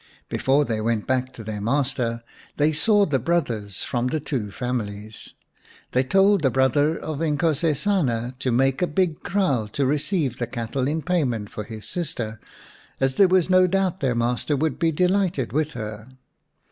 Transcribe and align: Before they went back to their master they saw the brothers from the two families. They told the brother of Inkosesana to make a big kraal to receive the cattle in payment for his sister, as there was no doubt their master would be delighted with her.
Before 0.29 0.65
they 0.65 0.81
went 0.81 1.05
back 1.05 1.31
to 1.33 1.43
their 1.43 1.61
master 1.61 2.23
they 2.57 2.71
saw 2.71 3.05
the 3.05 3.19
brothers 3.19 3.83
from 3.83 4.07
the 4.07 4.19
two 4.19 4.49
families. 4.49 5.35
They 5.91 6.03
told 6.03 6.41
the 6.41 6.49
brother 6.49 6.97
of 6.97 7.21
Inkosesana 7.21 8.33
to 8.39 8.51
make 8.51 8.81
a 8.81 8.87
big 8.87 9.19
kraal 9.21 9.67
to 9.73 9.85
receive 9.85 10.37
the 10.39 10.47
cattle 10.47 10.87
in 10.87 11.03
payment 11.03 11.51
for 11.51 11.63
his 11.65 11.87
sister, 11.87 12.39
as 12.99 13.13
there 13.17 13.27
was 13.27 13.47
no 13.47 13.67
doubt 13.67 13.99
their 13.99 14.15
master 14.15 14.57
would 14.57 14.79
be 14.79 14.91
delighted 14.91 15.53
with 15.53 15.73
her. 15.73 16.07